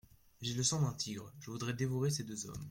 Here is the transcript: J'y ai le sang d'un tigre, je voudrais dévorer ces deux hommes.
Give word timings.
J'y 0.41 0.53
ai 0.53 0.55
le 0.55 0.63
sang 0.63 0.81
d'un 0.81 0.93
tigre, 0.93 1.31
je 1.41 1.51
voudrais 1.51 1.73
dévorer 1.75 2.09
ces 2.09 2.23
deux 2.23 2.47
hommes. 2.47 2.57